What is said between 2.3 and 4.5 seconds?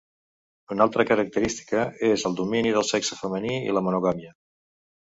el domini del sexe femení i la monogàmia.